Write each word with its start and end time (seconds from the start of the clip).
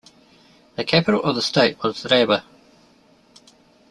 The 0.77 0.83
capital 0.83 1.21
of 1.21 1.35
the 1.35 1.43
state 1.43 1.77
was 1.83 2.07
Rewa. 2.09 2.43